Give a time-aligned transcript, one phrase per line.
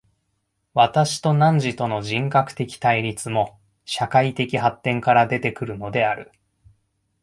[0.73, 6.31] 私と汝との人格的対立も、社会的発展から出て来るのである。